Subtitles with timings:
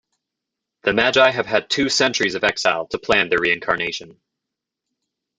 [0.81, 4.19] The Magi have had two centuries of exile to plan their reincarnation.